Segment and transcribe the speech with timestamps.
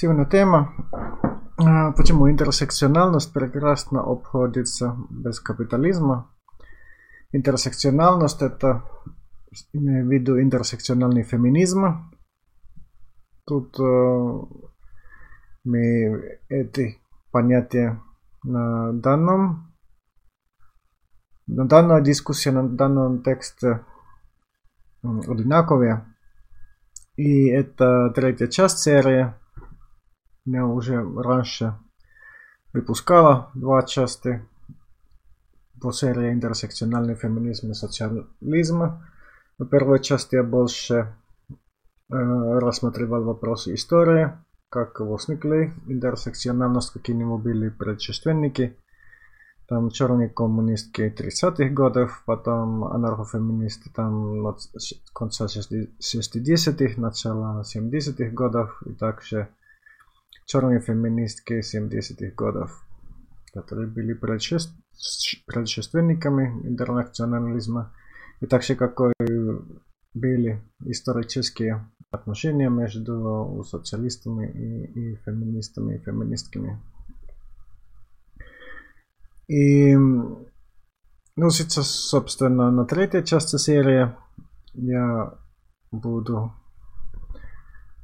[0.00, 0.72] Сегодня тема
[1.96, 6.32] «Почему интерсекциональность прекрасно обходится без капитализма?»
[7.32, 8.84] Интерсекциональность– это,
[9.72, 12.12] имею в виду, интерсекциональный феминизм.
[13.44, 14.38] Тут э,
[15.64, 17.00] мы эти
[17.32, 18.00] понятия
[18.44, 19.74] на данном,
[21.48, 23.84] на данной дискуссии, на данном тексте
[25.02, 26.06] одинаковые.
[27.16, 29.34] И это третья часть серии–
[30.52, 31.74] я уже раньше
[32.72, 34.42] выпускала два части
[35.80, 39.02] по серии интерсекциональный феминизм и социализм.
[39.58, 41.04] В первой части я больше э,
[42.10, 44.32] рассматривал вопросы истории,
[44.70, 48.76] как возникли интерсекциональность, какие у были предшественники.
[49.68, 54.56] Там черные коммунистки 30-х годов, потом анархофеминисты там
[55.12, 59.48] конца 60-х, начала 70-х годов и также
[60.48, 62.84] черные феминистки 70-х годов,
[63.52, 67.94] которые были предшественниками интернационализма,
[68.40, 69.12] и также какой
[70.14, 76.80] были исторические отношения между социалистами и, и феминистами и феминистками.
[79.48, 84.14] И ну, сейчас, собственно, на третьей части серии
[84.72, 85.34] я
[85.90, 86.54] буду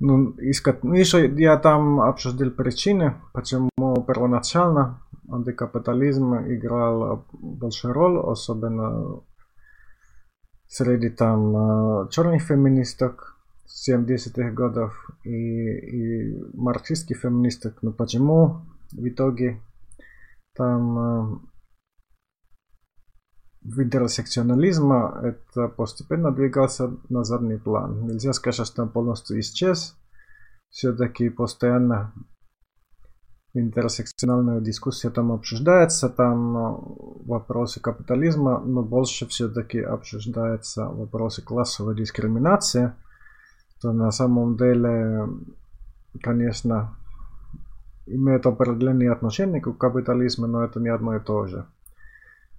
[0.05, 0.85] ну, искать...
[0.85, 3.71] Ну, еще я там обсудил причины, почему
[4.07, 9.23] первоначально антикапитализм играл большую роль, особенно
[10.69, 14.93] среди там э, черных феминисток 70-х годов
[15.25, 17.79] и, и марксистских феминисток.
[17.81, 18.61] Но почему
[18.93, 19.61] в итоге
[20.55, 21.49] там
[23.65, 28.07] э, интерсекционализма это постепенно двигался на задний план.
[28.07, 29.97] Нельзя сказать, что он полностью исчез.
[30.71, 32.13] Все-таки постоянно
[33.55, 36.55] интерсекциональная дискуссия там обсуждается, там
[37.25, 42.93] вопросы капитализма, но больше все-таки обсуждаются вопросы классовой дискриминации,
[43.81, 45.29] то на самом деле,
[46.21, 46.97] конечно,
[48.07, 51.67] имеет определенные отношения к капитализму, но это не одно и то же.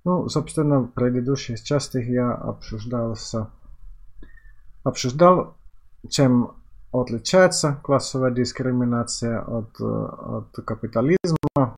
[0.05, 3.49] Ну, собственно, в предыдущих частях я обсуждался,
[4.83, 5.57] обсуждал,
[6.07, 6.57] чем
[6.91, 11.75] отличается классовая дискриминация от, от капитализма.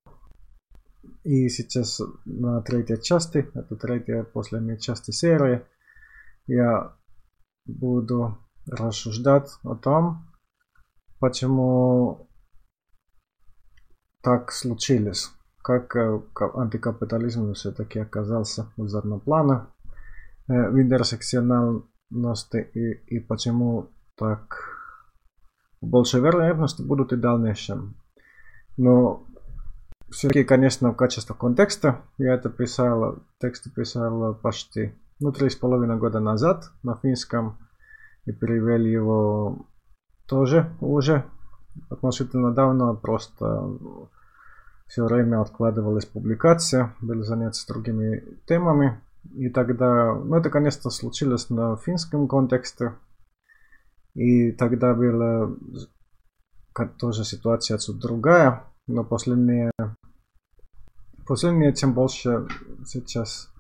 [1.24, 5.66] И сейчас на третьей части, это третья последняя часть серии,
[6.48, 6.98] я
[7.66, 8.38] буду
[8.70, 10.28] рассуждать о том,
[11.20, 12.28] почему
[14.22, 15.32] так случилось
[15.68, 15.96] как
[16.56, 19.68] антикапитализм все-таки оказался у заднего плана
[20.48, 24.56] в интерсекциональности и, и почему так
[25.82, 27.96] больше вероятности будут и в дальнейшем.
[28.78, 29.26] Но
[30.10, 35.98] все-таки, конечно, в качестве контекста я это писал, текст писал почти, ну, три с половиной
[35.98, 37.58] года назад на финском
[38.26, 39.68] и перевел его
[40.28, 41.26] тоже уже
[41.90, 43.46] относительно давно, просто
[44.88, 49.02] все время откладывалась публикация, были заняты другими темами.
[49.34, 52.94] И тогда, ну это, конечно, случилось на финском контексте.
[54.14, 55.52] И тогда была
[56.98, 58.64] тоже ситуация отсюда другая.
[58.88, 59.72] Но последние,
[61.28, 62.48] последние тем больше
[62.86, 63.52] сейчас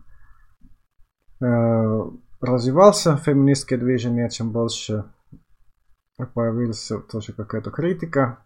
[1.41, 2.01] э,
[2.39, 5.03] развивался феминистское движение, чем больше
[6.33, 8.45] появилась тоже какая-то критика.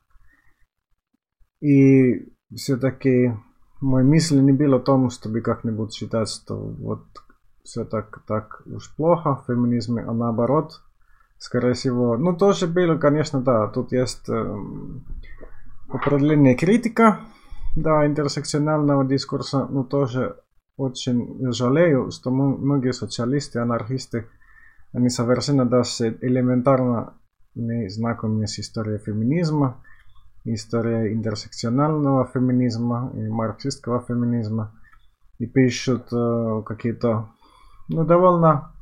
[1.62, 3.34] И все-таки
[3.82, 7.04] мой мысль не был о том, чтобы как-нибудь считать, что вот
[7.64, 10.82] все так, так уж плохо в феминизме, а наоборот,
[11.38, 14.56] скорее всего, ну тоже было, конечно, да, тут есть э,
[15.90, 17.20] определенная критика,
[17.76, 20.38] да, интерсекционального дискурса, но тоже
[20.78, 24.28] очень жалею, что многие социалисты, анархисты,
[24.94, 27.14] они совершенно даже элементарно
[27.56, 29.84] не знакомы с историей феминизма,
[30.44, 34.80] история интерсекционального феминизма и марксистского феминизма.
[35.40, 37.30] И пишут э, какие-то
[37.90, 38.74] ну, довольно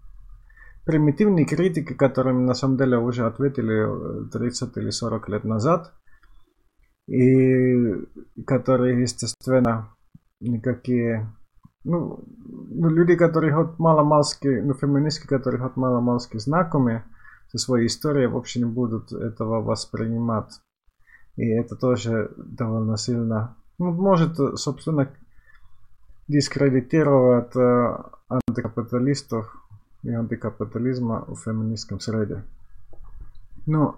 [0.86, 5.94] примитивные критики, которыми на самом деле уже ответили 30 или 40 лет назад.
[7.08, 8.06] И
[8.46, 9.90] которые, естественно,
[10.40, 11.34] никакие
[11.84, 12.24] ну,
[12.70, 17.04] ну, люди, которые хоть мало-малски, ну, феминистки, которые хоть мало-малски знакомы
[17.48, 20.60] со своей историей, вообще не будут этого воспринимать
[21.40, 25.10] и это тоже довольно сильно ну, может, собственно,
[26.28, 27.98] дискредитировать э,
[28.28, 29.56] антикапиталистов
[30.04, 32.44] и антикапитализма в феминистском среде.
[33.66, 33.96] Ну,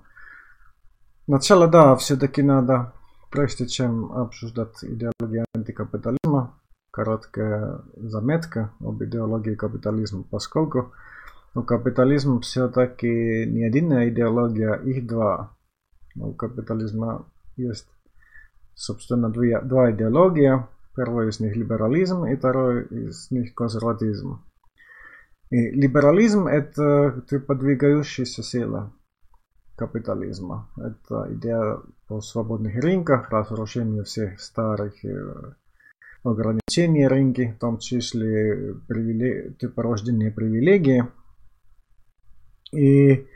[1.31, 2.91] Сначала, да, все-таки надо,
[3.29, 6.59] прежде чем обсуждать идеологию антикапитализма,
[6.91, 10.91] короткая заметка об идеологии капитализма, поскольку
[11.55, 15.51] у капитализма все-таки не одна идеология, их два.
[16.15, 17.25] У капитализма
[17.55, 17.87] есть,
[18.73, 20.67] собственно, две, два идеология.
[20.95, 24.43] Первый из них либерализм и второй из них консерватизм.
[25.49, 28.93] И либерализм– это типа двигающаяся сила
[29.75, 30.69] капитализма.
[30.77, 34.93] Это идея о свободных рынках, разрушение всех старых
[36.23, 39.53] ограничений рынки, в том числе привиле...
[39.59, 41.03] типа рождения привилегий
[42.71, 43.27] и,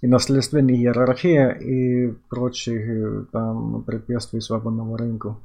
[0.00, 5.40] и наследственная иерархия и прочих там препятствий свободному рынку.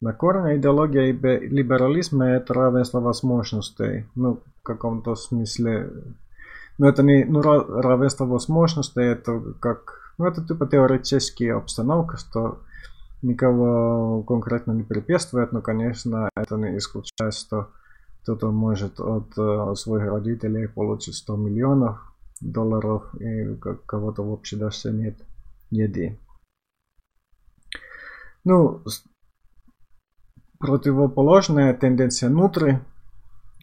[0.00, 4.06] На корне идеология либерализма это равенство возможностей.
[4.14, 5.90] Ну, в каком-то смысле.
[6.78, 10.14] Ну, это не ну, равенство возможностей, это как...
[10.18, 12.58] Ну, это типа теоретическая обстановка, что
[13.22, 17.68] никого конкретно не препятствует, но, конечно, это не исключает, что
[18.22, 23.54] кто-то может от, от своих родителей получить 100 миллионов долларов, и
[23.86, 25.16] кого-то вообще даже нет
[25.70, 26.18] еды.
[28.44, 28.82] Ну,
[30.58, 32.78] противоположная тенденция внутри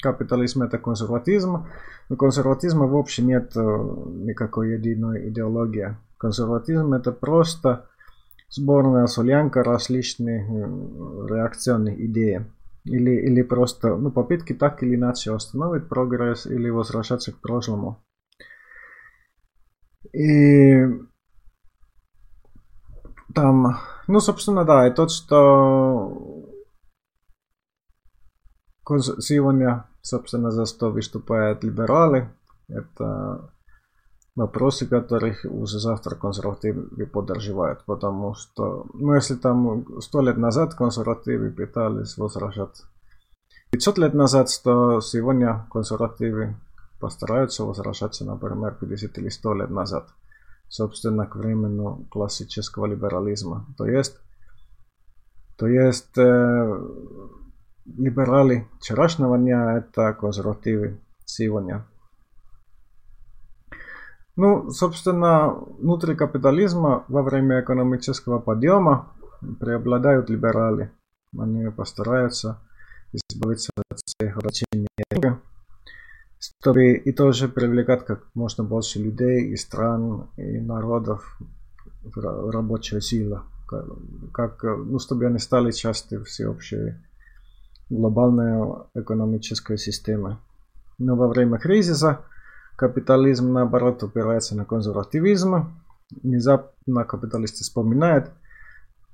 [0.01, 1.67] капитализма это консерватизм.
[2.09, 5.95] У консерватизма вообще нет никакой единой идеологии.
[6.17, 7.87] Консерватизм это просто
[8.49, 10.49] сборная солянка различных
[11.29, 12.41] реакционных идей.
[12.83, 18.03] Или, или просто ну, попытки так или иначе остановить прогресс или возвращаться к прошлому.
[20.11, 20.85] И
[23.33, 23.77] там,
[24.07, 26.50] ну, собственно, да, и тот, что
[29.19, 32.29] сегодня, собственно, за что выступают либералы,
[32.67, 33.50] это
[34.35, 41.51] вопросы, которых уже завтра консервативы поддерживают, потому что, ну, если там сто лет назад консервативы
[41.51, 42.83] пытались возвращать
[43.71, 46.55] 500 лет назад, то сегодня консервативы
[47.03, 50.07] постараются возвращаться, например, 50 или 100 лет назад,
[50.69, 53.65] собственно, к времени классического либерализма.
[53.77, 54.15] То есть,
[55.57, 56.79] то есть э,
[57.85, 61.85] либералы вчерашнего дня это консервативы сегодня.
[64.38, 69.11] Ну, собственно, внутри капитализма во время экономического подъема
[69.59, 70.89] преобладают либералы.
[71.38, 72.61] Они постараются
[73.11, 74.88] избавиться от всех ограничений,
[76.59, 81.39] чтобы и тоже привлекать как можно больше людей и стран и народов
[82.03, 83.43] в рабочую силу.
[84.33, 86.95] Как, ну, чтобы они стали частью всеобщей
[87.89, 90.37] глобальной экономической системы.
[90.99, 92.19] Но во время кризиса
[92.75, 95.79] Капитализм, наоборот, опирается на консервативизм.
[96.21, 98.31] Внезапно капиталисты вспоминают,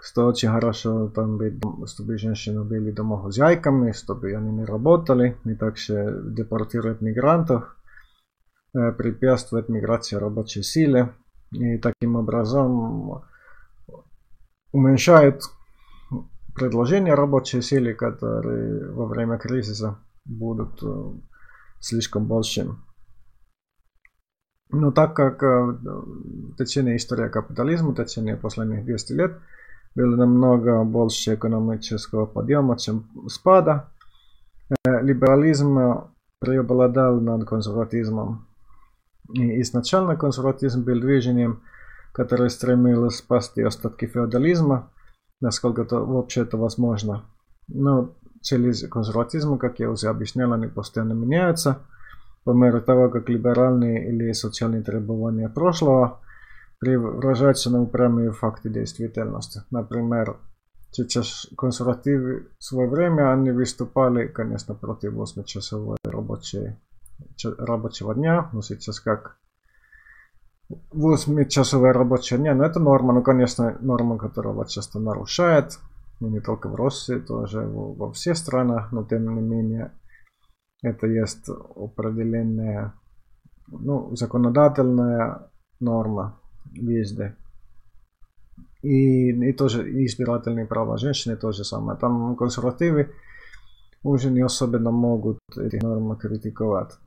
[0.01, 6.21] что очень хорошо там быть, чтобы женщины были домохозяйками, чтобы они не работали, и также
[6.25, 7.75] депортируют мигрантов,
[8.71, 11.13] препятствует миграции рабочей силы,
[11.51, 13.23] и таким образом
[14.71, 15.43] уменьшает
[16.55, 20.81] предложение рабочей силы, которые во время кризиса будут
[21.79, 22.75] слишком большими.
[24.71, 29.39] Но так как в течение истории капитализма, в течение последних 200 лет,
[29.95, 33.89] было намного больше экономического подъема, чем спада,
[34.85, 38.47] либерализм преобладал над консерватизмом.
[39.33, 41.61] И изначально консерватизм был движением,
[42.13, 44.91] которое стремилось спасти остатки феодализма,
[45.41, 47.25] насколько это вообще это возможно.
[47.67, 51.79] Но цели консерватизма, как я уже объяснял, они постоянно меняются–
[52.43, 56.19] по мере того, как либеральные или социальные требования прошлого
[56.79, 59.61] превращаются на упрямые факты действительности.
[59.69, 60.39] Например,
[60.91, 66.77] сейчас консервативы в свое время они выступали, конечно, против 8-часовой рабочей,
[67.57, 69.37] рабочего дня, но сейчас как
[70.93, 75.79] 8-часовая рабочая дня, но это норма, ну, конечно, норма, которого часто нарушает,
[76.19, 79.91] ну, не только в России, тоже во всех странах, но тем не менее
[80.81, 82.93] это есть определенная
[83.67, 87.35] ну, законодательная норма везде.
[88.81, 91.97] И, и тоже избирательные права женщины то же самое.
[91.97, 93.11] Там консервативы
[94.03, 96.97] уже не особенно могут эти нормы критиковать.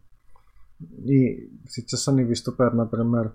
[0.81, 3.33] И сейчас они выступают, например,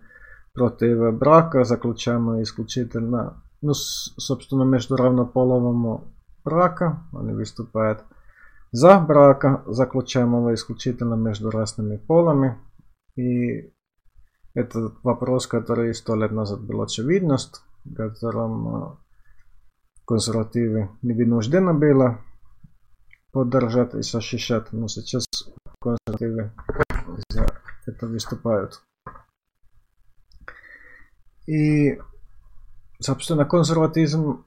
[0.54, 6.02] против брака, заключаемого исключительно, ну, собственно, между равнополовым
[6.44, 8.04] брака, они выступают
[8.72, 12.58] за брака, заключаемого исключительно между разными полами.
[13.16, 13.72] И
[14.58, 17.62] этот вопрос, который сто лет назад был очевидность,
[17.96, 18.98] котором
[20.06, 22.22] консервативы не вынуждены было
[23.32, 25.26] поддержать и защищать, но сейчас
[25.80, 26.54] консервативы
[27.30, 27.46] за
[27.86, 28.82] это выступают.
[31.46, 32.00] И,
[33.00, 34.44] собственно, консерватизм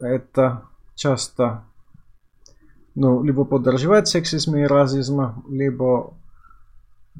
[0.00, 1.64] это часто
[2.94, 6.14] ну, либо поддерживает сексизм и расизм, либо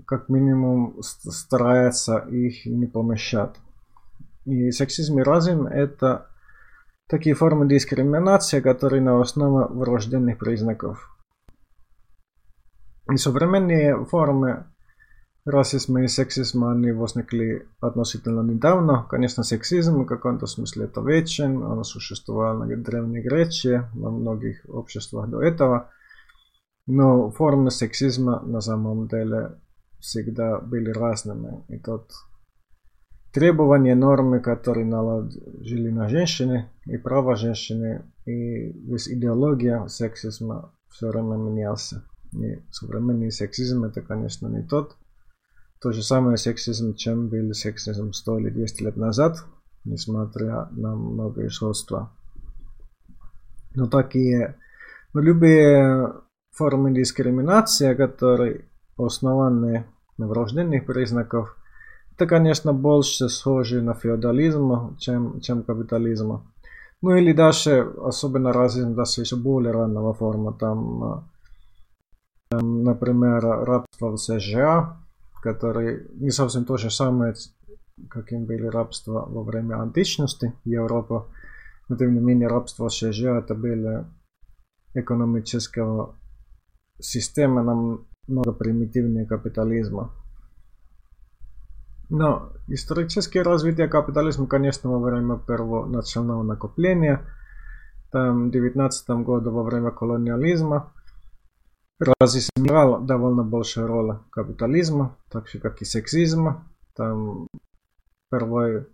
[0.07, 3.55] как минимум старается их не помещать.
[4.45, 6.27] И сексизм и расизм это
[7.09, 11.09] такие формы дискриминации, которые на основе врожденных признаков.
[13.11, 14.67] И современные формы
[15.45, 19.07] расизма и сексизма, они возникли относительно недавно.
[19.09, 25.29] Конечно, сексизм в каком-то смысле это вечен, он существовал на Древней Греции, во многих обществах
[25.29, 25.91] до этого.
[26.87, 29.59] Но формы сексизма на самом деле
[30.03, 31.65] всегда были разными.
[31.69, 32.11] И тот
[33.33, 41.37] требования, нормы, которые наложили на женщины, и права женщины, и весь идеология сексизма все время
[41.37, 42.05] менялся.
[42.33, 44.97] И современный сексизм это, конечно, не тот,
[45.81, 49.45] то же самое сексизм, чем был сексизм 100 или 200 лет назад,
[49.85, 52.13] несмотря на многие сходства.
[53.75, 54.57] Но такие,
[55.15, 56.13] но любые
[56.51, 59.87] формы дискриминации, которые основаны
[60.19, 61.57] на врожденных признаках,
[62.15, 66.43] это, конечно, больше схоже на феодализм, чем, чем капитализм.
[67.01, 71.29] Ну или даже, особенно расизм, даже еще более раннего форма, там,
[72.51, 74.99] например, рабство в США,
[75.43, 77.35] который не совсем то же самое,
[78.09, 81.25] каким были рабства во время античности Европы.
[81.89, 84.07] Но тем не менее рабство в США это были
[84.95, 86.15] экономического
[87.01, 87.63] система
[88.27, 90.13] намного примитивнее капитализма.
[92.09, 97.27] Но историческое развитие капитализма, конечно, во время первого национального накопления,
[98.11, 100.93] там, в 19 году во время колониализма,
[101.99, 106.69] разъяснял довольно большую роль капитализма, так же как и сексизма.
[106.95, 107.49] Там
[108.31, 108.87] первое,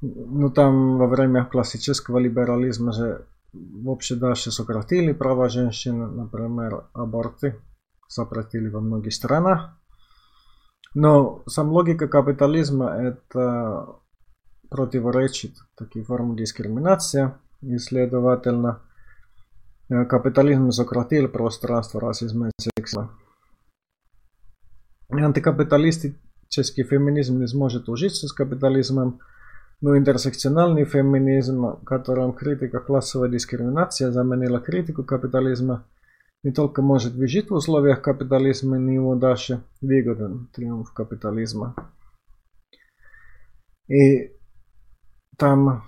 [0.00, 7.56] ну там во время классического либерализма же вообще даже сократили права женщин, например, аборты
[8.10, 9.78] сократили во многих странах.
[10.94, 13.96] Но сам логика капитализма это
[14.68, 18.82] противоречит такие формы дискриминации и следовательно
[19.90, 23.10] Капитализм сократил пространство расизма и сексизма.
[25.10, 29.18] Антикапиталистический феминизм не сможет ужиться с капитализмом,
[29.80, 35.84] но интерсекциональный феминизм, в котором критика классовой дискриминации заменила критику капитализма,
[36.42, 41.74] не только может выжить в условиях капитализма, но его даже выгоден триумф капитализма.
[43.88, 44.32] И
[45.36, 45.84] там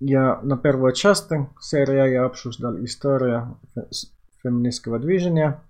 [0.00, 3.58] я на первой части серии я обсуждал историю
[4.42, 5.62] феминистского движения.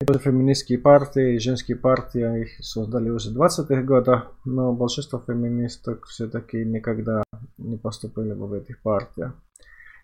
[0.00, 6.06] И феминистские партии и женские партии их создали уже в 20-х годах, но большинство феминисток
[6.06, 7.22] все-таки никогда
[7.58, 9.34] не поступили в этих партиях.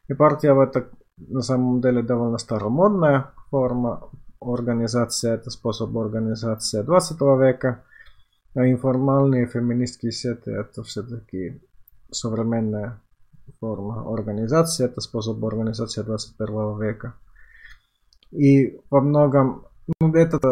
[0.09, 4.09] И партия в это на самом деле довольно старомодная форма
[4.41, 7.85] организации, это способ организации 20 века,
[8.55, 11.61] а информальные феминистские сети это все-таки
[12.11, 13.01] современная
[13.61, 17.15] форма организации, это способ организации 21 века.
[18.31, 19.67] И во многом,
[20.01, 20.43] ну, этот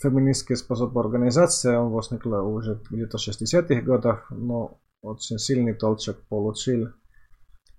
[0.00, 6.88] феминистский способ организации, он возник уже где-то в 60-х годах, но очень сильный толчок получил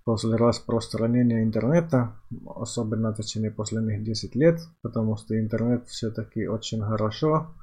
[0.09, 2.15] после распространения интернета,
[2.55, 7.53] особенно в течение последних 10 лет, потому что интернет все-таки очень хорошо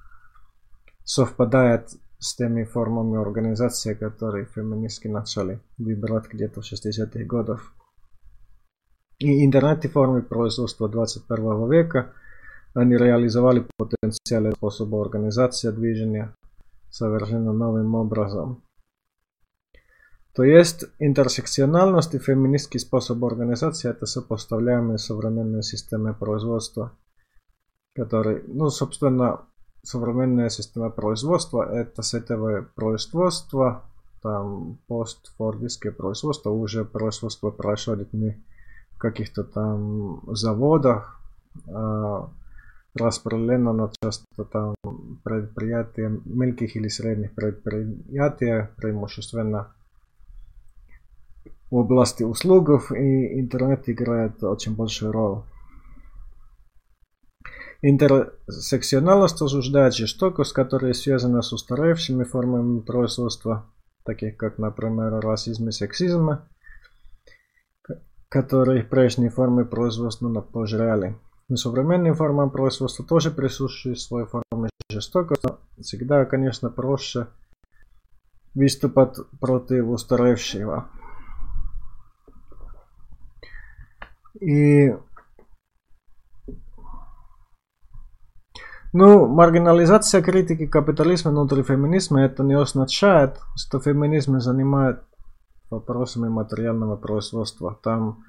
[1.03, 7.73] совпадает с теми формами организации, которые феминистки начали выбирать где-то в 60-х годах.
[9.19, 12.13] И интернет и формы производства 21 века,
[12.75, 16.33] они реализовали потенциальный способ организации движения
[16.91, 18.63] совершенно новым образом.
[20.37, 26.93] То есть интерсекциональность и феминистский способ организации это сопоставляемые современные системы производства,
[27.95, 29.47] которые, ну, собственно,
[29.83, 33.85] современная система производства это сетевое производство,
[34.23, 38.45] там постфордистское производство, уже производство происходит не
[38.91, 41.19] в каких-то там заводах,
[41.67, 42.29] а
[42.95, 44.75] распределено на часто там
[45.25, 49.73] предприятия, мелких или средних предприятия, преимущественно
[51.71, 55.43] в области услуг, и интернет играет очень большую роль.
[57.83, 63.67] Интерсекциональность осуждает жестокость, которая связана с устаревшими формами производства,
[64.05, 66.39] таких как, например, расизм и сексизм,
[68.29, 71.17] которые прежние формы производства пожрали.
[71.49, 75.49] Но современные формы производства тоже присущи своей форме жестокости.
[75.81, 77.29] Всегда, конечно, проще
[78.55, 80.89] выступать против устаревшего.
[84.41, 84.95] И
[88.93, 95.03] ну, маргинализация критики капитализма внутри феминизма это не означает, что феминизм занимает
[95.71, 97.79] вопросами материального производства.
[97.83, 98.25] Там,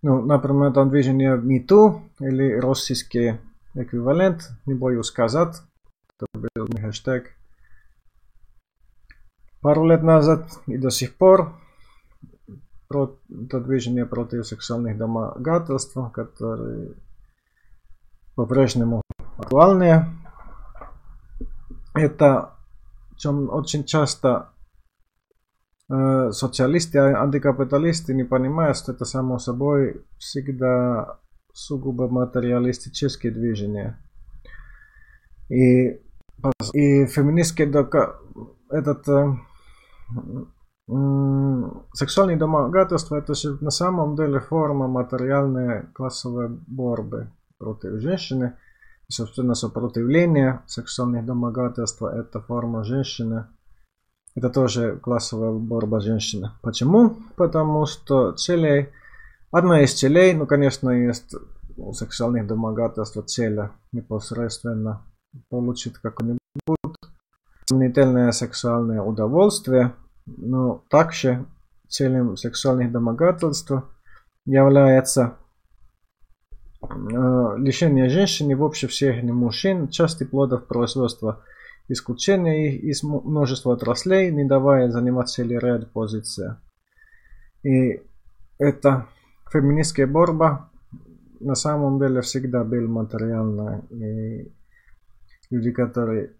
[0.00, 3.38] ну, например, там движение МИТУ или российский
[3.74, 5.62] эквивалент, не боюсь сказать,
[6.16, 7.30] это был хэштег.
[9.60, 11.54] Пару лет назад и до сих пор
[12.92, 16.94] про, это движение против сексуальных домогательств, которые
[18.34, 19.00] по-прежнему
[19.38, 20.06] актуальные.
[21.94, 22.54] Это
[23.16, 24.50] чем очень часто
[25.90, 31.18] э, социалисты, антикапиталисты не понимают, что это само собой всегда
[31.52, 33.98] сугубо материалистические движения.
[35.48, 36.00] И,
[36.72, 37.66] и феминистский
[38.70, 39.36] этот э,
[40.88, 48.56] сексуальные домогательства это же на самом деле форма материальной классовой борьбы против женщины.
[49.08, 53.46] И, собственно, сопротивление сексуальных домогательств это форма женщины.
[54.34, 56.50] Это тоже классовая борьба женщины.
[56.62, 57.16] Почему?
[57.36, 58.88] Потому что целей,
[59.50, 61.34] одна из целей, ну, конечно, есть
[61.76, 63.60] у сексуальных домогательств цель
[63.92, 65.02] непосредственно
[65.50, 66.38] получить какое-нибудь
[67.66, 69.94] сомнительное сексуальное удовольствие,
[70.26, 71.46] но также
[71.88, 73.72] целью сексуальных домогательств
[74.44, 75.36] является
[76.82, 76.86] э,
[77.58, 81.44] лишение женщины в общей всех мужчин части плодов производства,
[81.88, 86.56] исключение их из множества отраслей, не давая занимать целый ряд позиций.
[87.62, 88.02] И
[88.58, 89.06] это
[89.52, 90.70] феминистская борьба
[91.42, 93.82] на самом деле всегда был материальная.
[93.90, 94.52] И
[95.50, 96.32] люди, которые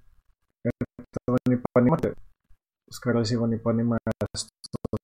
[0.64, 2.16] этого не понимают,
[2.91, 4.01] скорее всего, не понимают,
[4.35, 4.97] что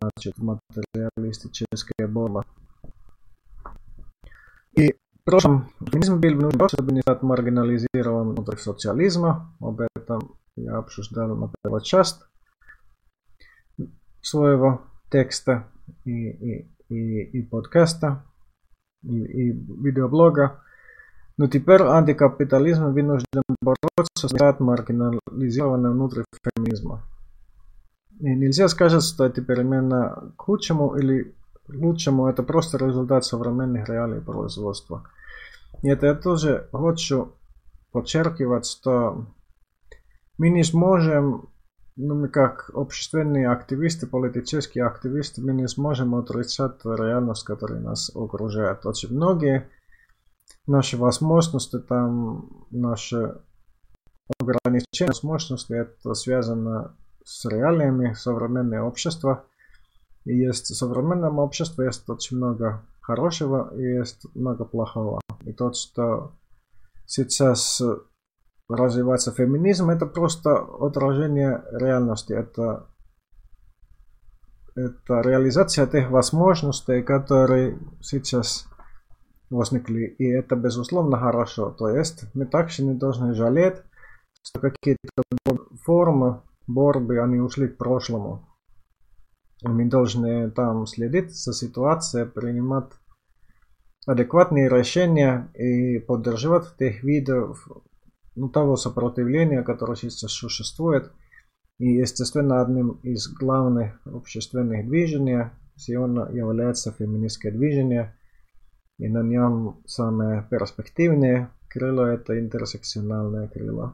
[0.00, 2.44] значит материалистическая борьба.
[4.72, 9.54] И в прошлом феминизм был внутри, чтобы не стать маргинализирован внутри социализма.
[9.60, 12.20] Об этом я обсуждал на первой часть
[14.22, 15.68] своего текста
[16.04, 18.24] и, и, и, и подкаста,
[19.02, 20.62] и, и видеоблога.
[21.37, 26.23] Но теперь антикапитализм вынужден бороться с маргинализированным внутри
[26.55, 27.03] феминизма.
[28.19, 31.33] И нельзя сказать, что это перемена к лучшему или
[31.67, 35.07] лучшему, это просто результат современных реалий производства.
[35.81, 37.33] Это я тоже хочу
[37.91, 39.25] подчеркивать, что
[40.37, 41.49] мы не сможем,
[41.95, 48.85] ну мы как общественные активисты, политические активисты, мы не сможем отрицать реальность, которая нас окружает.
[48.85, 49.69] Очень многие
[50.67, 53.41] наши возможности, там наши
[54.39, 59.45] ограничения возможности, это связано с реалиями современного общества.
[60.25, 65.19] И есть в современном обществе есть очень много хорошего и есть много плохого.
[65.45, 66.31] И то, что
[67.05, 67.81] сейчас
[68.69, 72.31] развивается феминизм, это просто отражение реальности.
[72.31, 72.87] Это,
[74.75, 78.67] это реализация тех возможностей, которые сейчас
[79.53, 80.05] возникли.
[80.17, 81.71] И это безусловно хорошо.
[81.71, 83.77] То есть мы также не должны жалеть,
[84.43, 85.23] что какие-то
[85.83, 88.47] формы борьбы, они ушли к прошлому.
[89.61, 92.91] Мы должны там следить за ситуацией, принимать
[94.05, 97.65] адекватные решения и поддерживать тех видов
[98.35, 101.11] ну, того сопротивления, которое сейчас существует.
[101.79, 108.17] И, естественно, одним из главных общественных движений сегодня является феминистское движение–
[108.97, 113.93] и на нем самое перспективное крыло– это интерсекциональное крыло.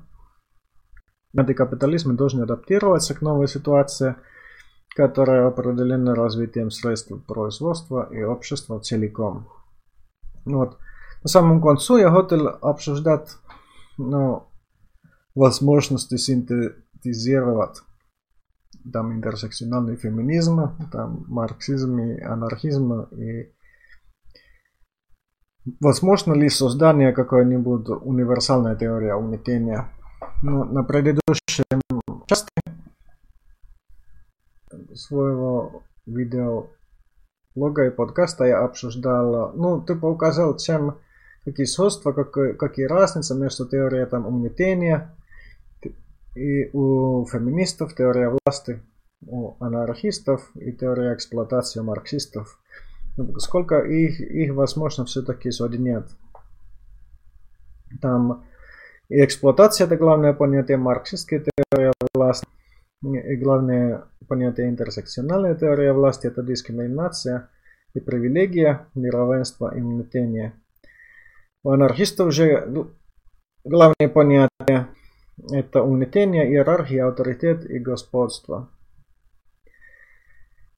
[1.36, 4.16] Антикапитализм должен адаптироваться к новой ситуации,
[4.96, 9.48] которая определена развитием средств производства и общества целиком.
[10.46, 10.78] Вот.
[11.24, 13.30] На самом концу я хотел обсуждать
[13.98, 14.48] ну,
[15.36, 17.82] возможности синтезировать
[18.92, 23.54] там интерсекциональный феминизм, там марксизм и анархизм и
[25.80, 29.90] Возможно ли создание какой-нибудь универсальной теории угнетения?
[30.42, 31.64] Ну, на предыдущем
[32.28, 32.50] части
[34.94, 36.68] своего видео
[37.56, 40.98] блога и подкаста я обсуждал, ну, ты показал, чем,
[41.44, 45.16] какие сходства, какие, какие разницы между теорией там, угнетения
[46.36, 48.82] и у феминистов, теория власти,
[49.26, 52.60] у анархистов и теория эксплуатации марксистов.
[53.20, 56.10] Ну, сколько их, их возможно все-таки соединять.
[58.02, 58.46] Там
[59.10, 62.48] и эксплуатация это главное понятие, марксистская теория власти,
[63.04, 67.50] и главное понятие интерсекциональная теория власти это дискриминация
[67.94, 70.54] и привилегия, неравенство и угнетение.
[71.64, 72.88] У анархистов же
[73.66, 74.88] главные понятия
[75.52, 78.70] это угнетение, иерархия, авторитет и господство.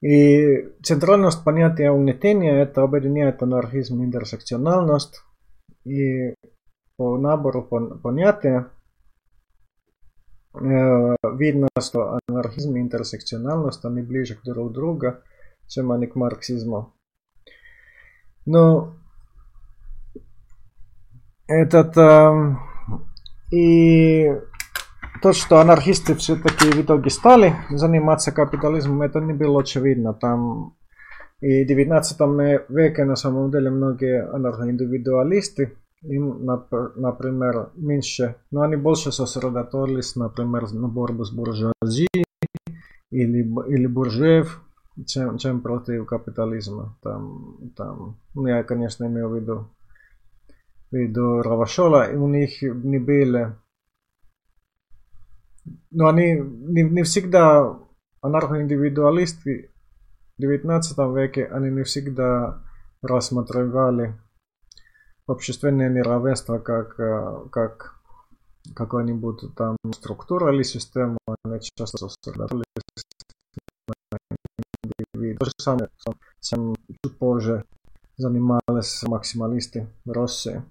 [0.02, 5.22] И центральность понятия угнетения это объединяет анархизм и интерсекциональность.
[5.84, 6.34] И
[6.96, 7.62] по набору
[8.02, 8.68] понятия
[10.54, 15.18] э, видно, что анархизм и интерсекциональность они ближе к друг другу,
[15.68, 16.92] чем они к марксизму.
[18.44, 18.96] Но
[21.46, 22.56] этот э,
[23.52, 24.32] и
[25.22, 30.12] то, что анархисты все-таки в итоге стали заниматься капитализмом, это не было очевидно.
[30.14, 30.74] Там
[31.40, 32.20] и в 19
[32.68, 40.88] веке на самом деле многие анархоиндивидуалисты, им, например, меньше, но они больше сосредоточились, например, на
[40.88, 42.24] борьбу с буржуазией
[43.12, 44.60] или, или буржуев,
[45.06, 46.96] чем, чем против капитализма.
[47.00, 49.68] Там, там, ну, я, конечно, имею в виду,
[50.90, 53.54] в виду Равашола, у них не были
[55.90, 57.78] но они не, не всегда
[58.20, 59.70] анархоиндивидуалисты
[60.36, 62.62] в 19 веке, они не всегда
[63.02, 64.14] рассматривали
[65.26, 66.96] общественное неравенство как,
[67.50, 68.00] как
[68.74, 72.64] какую-нибудь там структуру или систему, они часто сосредоточились
[73.88, 75.88] на То же самое,
[76.40, 77.64] чуть позже
[78.16, 80.62] занимались максималисты в России.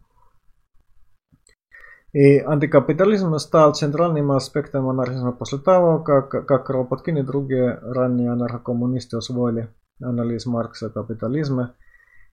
[2.14, 9.16] И антикапитализм стал центральным аспектом анархизма после того, как, как Кропоткин и другие ранние анархокоммунисты
[9.18, 11.76] освоили анализ Маркса капитализма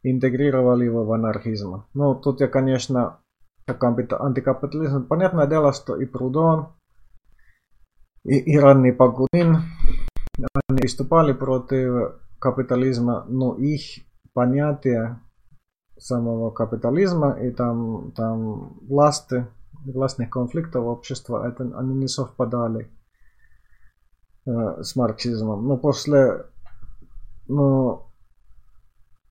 [0.02, 1.84] интегрировали его в анархизм.
[1.94, 3.20] Ну, тут я, конечно,
[3.66, 6.68] как антикапитализм, понятное дело, что и Прудон,
[8.24, 9.58] и, и ранний Пагудин,
[10.68, 15.20] они выступали против капитализма, но их понятие
[15.98, 22.90] самого капитализма и там, там власти властных конфликтов общества, это, они не совпадали
[24.46, 25.66] э, с марксизмом.
[25.66, 26.46] Но после
[27.48, 28.06] ну,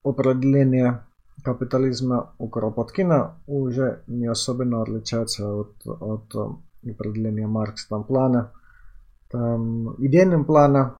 [0.03, 1.05] определения
[1.43, 6.35] капитализма у Кропоткина уже не особенно отличается от, от
[6.83, 7.99] определения Маркса.
[7.99, 8.51] Плана,
[9.29, 10.97] там идейным плана,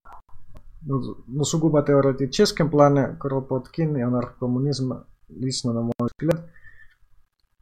[0.81, 6.49] ну, ну, сугубо теоретическим плане Кропоткин и анархокоммунизм лично, на мой взгляд,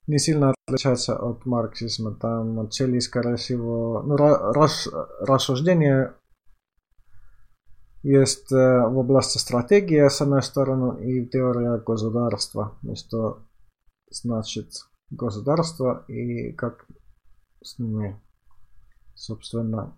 [0.08, 2.16] не сильно отличается от марксизма.
[2.16, 4.88] Там цели, скорее всего, ну, рас,
[5.22, 6.14] рассуждение
[8.04, 12.78] есть в области стратегии, с одной стороны, и теория государства.
[12.94, 13.44] Что
[14.12, 14.72] значит
[15.10, 16.86] государство и как
[17.64, 18.22] с ними,
[19.16, 19.98] собственно,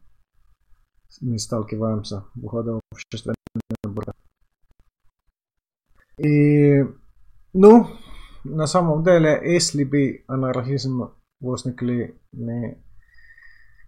[1.22, 3.34] мы сталкиваемся в уходе общества.
[6.18, 6.84] И,
[7.54, 7.88] ну,
[8.50, 12.84] на самом деле, если бы анархизм возникли не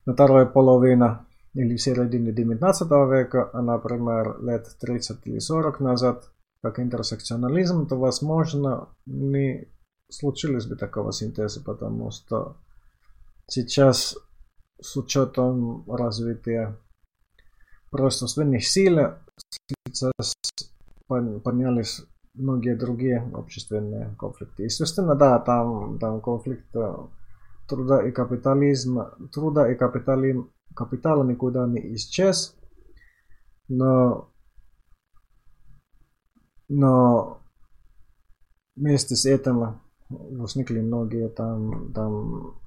[0.05, 1.19] на второй половине
[1.53, 7.97] или в середине 19 века, а, например, лет 30 или 40 назад, как интерсекционализм, то,
[7.97, 9.67] возможно, не
[10.09, 12.57] случилось бы такого синтеза, потому что
[13.47, 14.15] сейчас
[14.81, 16.77] с учетом развития
[17.91, 19.15] производственных сил
[19.87, 20.35] сейчас
[21.07, 22.01] поднялись
[22.39, 24.63] многие другие общественные конфликты.
[24.63, 26.95] Естественно, да, там, там конфликт э,
[27.67, 32.55] труда и капитализма, труда и капитализм, капитала никуда не исчез,
[33.67, 34.31] но,
[36.69, 37.41] но
[38.75, 42.59] вместе с этим возникли многие там, там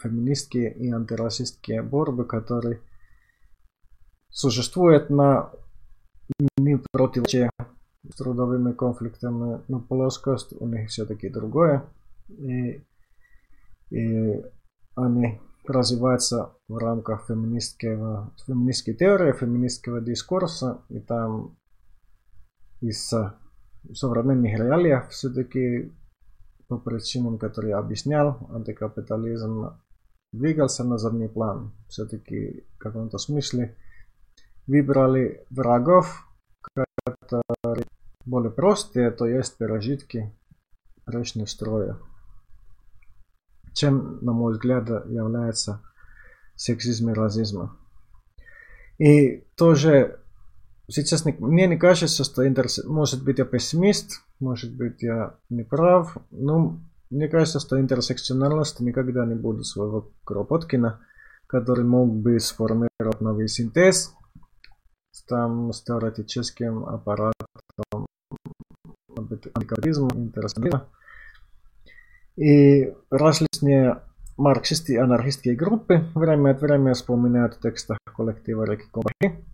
[0.00, 2.80] феминистские и антирасистские борьбы, которые
[4.30, 5.50] существуют на
[6.56, 7.50] не против с
[8.16, 11.84] трудовыми конфликтами, но плоскость у них все-таки другое.
[12.28, 12.84] И,
[13.90, 14.44] и
[14.96, 21.56] они развиваются в рамках феминистского, феминистской теории, феминистского дискурса, и там
[22.80, 23.12] из
[23.94, 25.92] современных реалий все-таки
[26.68, 29.78] по причинам, которые я объяснял, антикапитализм
[30.32, 31.72] двигался на задний план.
[31.88, 33.76] Все-таки в каком-то смысле
[34.66, 36.26] выбрали врагов,
[36.62, 37.46] которые
[38.24, 40.32] более простые, то есть пережитки
[41.04, 41.98] прежнего строя.
[43.74, 45.80] Чем, на мой взгляд, является
[46.56, 47.78] сексизм и расизм.
[48.98, 50.20] И тоже
[50.88, 52.84] сейчас мне не кажется, что интерс...
[52.84, 56.80] может быть я пессимист, может быть я не прав, но
[57.10, 61.00] мне кажется, что интерсекциональность никогда не будет своего Кропоткина,
[61.46, 64.14] который мог бы сформировать новый синтез
[65.28, 67.41] там с теоретическим аппаратом
[69.54, 70.88] антикапитализма, интерсекционализма.
[72.36, 74.00] И различные
[74.36, 79.44] марксисты и анархистские группы время от времени вспоминают в текстах коллектива Реки Компахи,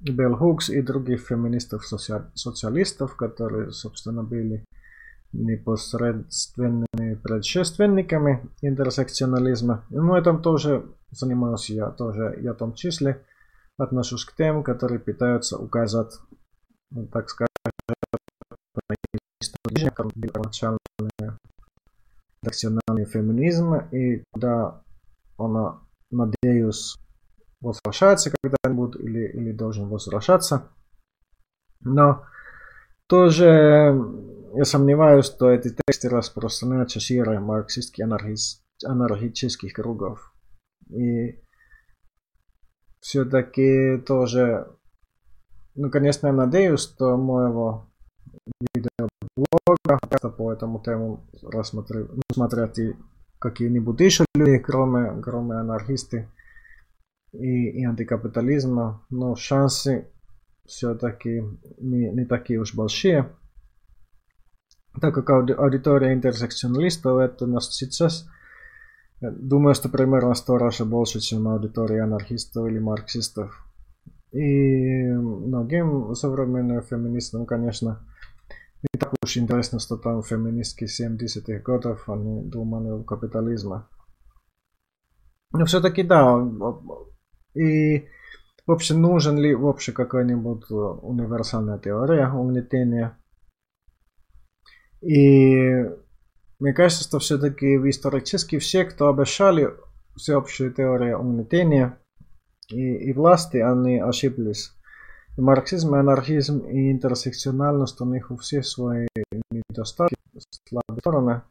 [0.00, 4.64] Белл Хукс и других феминистов-социалистов, которые, собственно, были
[5.32, 9.84] непосредственными предшественниками интерсекционализма.
[9.90, 13.22] Ну, этом тоже занимаюсь я, тоже я в том числе
[13.76, 16.18] отношусь к тем, которые пытаются указать,
[17.12, 17.48] так сказать,
[20.20, 21.38] первоначальные
[22.42, 24.82] национальный феминизм, и куда
[25.36, 26.96] она, надеюсь,
[27.60, 30.68] возвращается когда-нибудь или, или должен возвращаться.
[31.80, 32.24] Но
[33.06, 33.94] тоже
[34.54, 38.04] я сомневаюсь, что эти тексты распространяются шире марксистских
[38.84, 40.32] анархических кругов.
[40.90, 41.40] И
[43.00, 44.68] все-таки тоже,
[45.74, 47.87] ну, конечно, я надеюсь, что моего
[48.74, 52.96] видеоблога по этому тему рассмотреть, ну, смотрят и
[53.38, 56.28] какие-нибудь еще люди, кроме, кроме анархисты
[57.32, 60.08] и, и антикапитализма, но шансы
[60.66, 61.42] все-таки
[61.78, 63.30] не, не такие уж большие.
[65.00, 68.28] Так как аудитория интерсекционалистов это у нас сейчас,
[69.20, 73.64] думаю, что примерно сто раз больше, чем аудитория анархистов или марксистов.
[74.32, 78.04] И многим современным феминистам, конечно,
[78.82, 83.82] не так уж интересно, что там феминистки 70-х годов, они думали о капитализме.
[85.52, 86.38] Но все-таки да,
[87.54, 88.06] и
[88.66, 93.18] вообще нужен ли вообще какая-нибудь универсальная теория угнетения?
[95.00, 95.84] И
[96.58, 99.74] мне кажется, что все-таки исторически все, кто обещали
[100.16, 101.98] всеобщую теорию угнетения
[102.68, 104.72] и, и власти, они ошиблись.
[105.40, 109.06] Марксизм, и анархизм, и интерсекциональность, у них у всех свои
[109.50, 110.16] недостатки,
[110.68, 111.42] слабые стороны.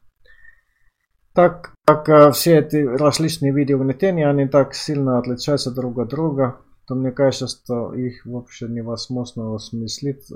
[1.34, 6.96] Так как все эти различные виды угнетения, они так сильно отличаются друг от друга, то
[6.96, 10.32] мне кажется, что их вообще невозможно осмыслить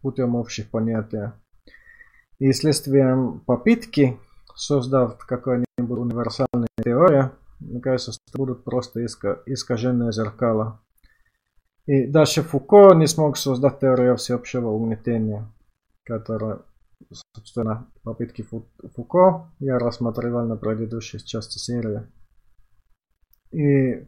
[0.00, 1.30] путем общих понятий.
[2.38, 4.18] И следствием попытки
[4.54, 10.80] создав какую-нибудь универсальную теорию, мне кажется, что будут просто искаженные зеркала.
[11.86, 15.50] И даже Фуко не смог создать теорию всеобщего угнетения,
[16.04, 16.60] которая,
[17.34, 18.46] собственно, попытки
[18.94, 22.06] Фуко я рассматривал на предыдущей части серии.
[23.50, 24.06] И,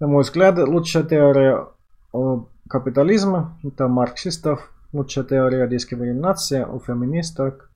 [0.00, 1.68] на мой взгляд, лучшая теория
[2.12, 7.70] о капитализме это марксистов, лучшая теория дискриминации у феминисток,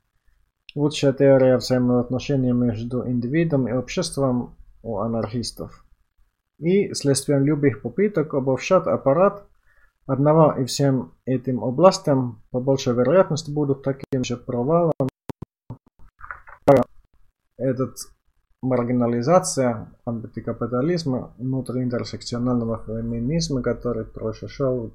[0.75, 5.84] лучшая теория взаимоотношений между индивидом и обществом у анархистов
[6.59, 9.47] и следствием любых попыток обобщать аппарат
[10.07, 14.93] одного и всем этим областям по большей вероятности будут таким же провалом.
[17.57, 17.97] Этот
[18.63, 24.91] маргинализация антикапитализма внутри интерсекционального феминизма, который прошел в